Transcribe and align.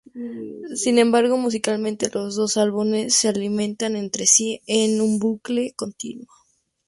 Sin 0.73 0.97
embargo, 0.97 1.37
musicalmente, 1.37 2.09
los 2.11 2.33
dos 2.33 2.57
álbumes 2.57 3.13
se 3.13 3.27
alimentan 3.29 3.95
entre 3.95 4.25
sí 4.25 4.59
en 4.65 4.99
un 4.99 5.19
bucle 5.19 5.73
continuo. 5.75 6.25